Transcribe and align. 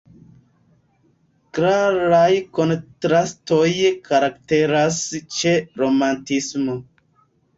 Klaraj 1.57 2.29
kontrastoj 2.59 3.69
karakteras 4.07 4.97
ĉe 5.37 5.55
romantismo. 5.83 6.79